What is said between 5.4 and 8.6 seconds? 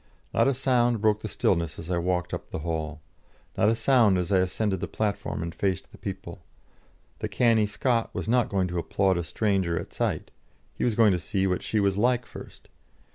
and faced the people; the canny Scot was not